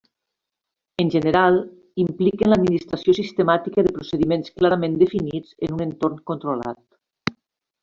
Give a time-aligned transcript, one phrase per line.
[1.03, 1.57] En general,
[2.05, 7.39] impliquen l'administració sistemàtica de procediments clarament definits en un entorn controlat.